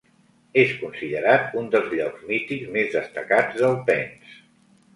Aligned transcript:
És 0.61 0.71
considerat 0.83 1.53
un 1.61 1.67
dels 1.75 1.93
llocs 1.99 2.25
mítics 2.31 2.73
més 2.79 2.91
destacats 2.99 3.61
d'Alpens. 3.61 4.37